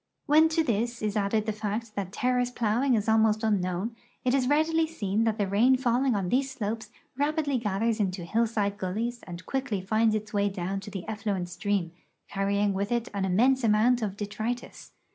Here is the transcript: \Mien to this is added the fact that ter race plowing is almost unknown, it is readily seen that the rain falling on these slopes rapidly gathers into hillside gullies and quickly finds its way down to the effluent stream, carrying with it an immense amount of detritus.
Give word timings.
\Mien 0.27 0.49
to 0.49 0.63
this 0.63 1.03
is 1.03 1.15
added 1.15 1.45
the 1.45 1.51
fact 1.53 1.93
that 1.93 2.11
ter 2.11 2.37
race 2.37 2.49
plowing 2.49 2.95
is 2.95 3.07
almost 3.07 3.43
unknown, 3.43 3.95
it 4.25 4.33
is 4.33 4.47
readily 4.49 4.87
seen 4.87 5.25
that 5.25 5.37
the 5.37 5.45
rain 5.45 5.77
falling 5.77 6.15
on 6.15 6.29
these 6.29 6.49
slopes 6.49 6.89
rapidly 7.15 7.59
gathers 7.59 7.99
into 7.99 8.23
hillside 8.25 8.79
gullies 8.79 9.21
and 9.27 9.45
quickly 9.45 9.79
finds 9.79 10.15
its 10.15 10.33
way 10.33 10.49
down 10.49 10.79
to 10.79 10.89
the 10.89 11.07
effluent 11.07 11.49
stream, 11.49 11.91
carrying 12.27 12.73
with 12.73 12.91
it 12.91 13.09
an 13.13 13.25
immense 13.25 13.63
amount 13.63 14.01
of 14.01 14.17
detritus. 14.17 14.93